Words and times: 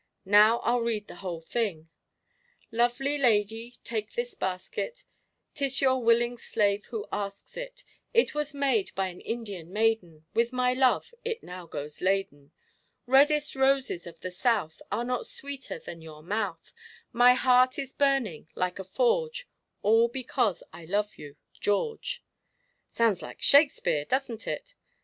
Now 0.25 0.57
I'll 0.61 0.81
read 0.81 1.07
the 1.07 1.17
whole 1.21 1.41
thing: 1.41 1.91
"Lovely 2.71 3.19
lady, 3.19 3.75
take 3.83 4.13
this 4.13 4.33
basket; 4.33 5.03
'T 5.53 5.63
is 5.65 5.79
your 5.79 6.01
willing 6.01 6.39
slave 6.39 6.85
who 6.85 7.05
asks 7.11 7.55
it. 7.55 7.83
It 8.11 8.33
was 8.33 8.51
made 8.55 8.95
by 8.95 9.09
an 9.09 9.21
Indian 9.21 9.71
maiden 9.71 10.25
With 10.33 10.51
my 10.51 10.73
love 10.73 11.13
it 11.23 11.43
now 11.43 11.67
goes 11.67 12.01
laden. 12.01 12.51
"Reddest 13.05 13.55
roses 13.55 14.07
of 14.07 14.19
the 14.21 14.31
South 14.31 14.81
Are 14.91 15.05
not 15.05 15.27
sweeter 15.27 15.77
than 15.77 16.01
your 16.01 16.23
mouth; 16.23 16.73
My 17.11 17.35
heart 17.35 17.77
is 17.77 17.93
burning 17.93 18.47
like 18.55 18.79
a 18.79 18.83
forge, 18.83 19.47
All 19.83 20.07
because 20.07 20.63
I 20.73 20.85
love 20.85 21.17
you 21.19 21.35
George. 21.53 22.25
"Sounds 22.89 23.21
like 23.21 23.43
Shakespeare, 23.43 24.05
doesn't 24.05 24.47
it?" 24.47 24.73